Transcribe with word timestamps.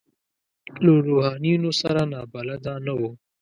له 0.83 0.93
روحانیونو 1.07 1.69
سره 1.81 2.01
نابلده 2.13 2.73
نه 2.85 2.93
وو. 2.99 3.11